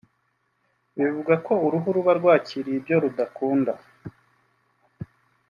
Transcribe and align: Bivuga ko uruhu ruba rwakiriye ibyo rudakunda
Bivuga 0.97 1.33
ko 1.45 1.53
uruhu 1.65 1.87
ruba 1.95 2.11
rwakiriye 2.19 2.77
ibyo 2.79 2.95
rudakunda 3.03 3.73